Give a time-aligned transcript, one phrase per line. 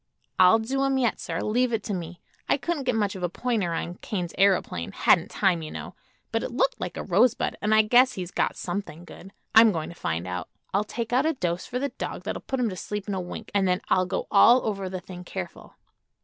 [0.39, 1.41] "I'll do him yet, sir.
[1.41, 2.21] Leave it to me.
[2.49, 5.93] I couldn't get much of a pointer on Kane's aëroplane; hadn't time, you know;
[6.31, 9.31] but it looked like a rosebud an' I guess he's got something good.
[9.53, 10.49] I'm going to find out.
[10.73, 13.21] I'll take out a dose for the dog that'll put him to sleep in a
[13.21, 15.75] wink, and then I'll go all over the thing careful."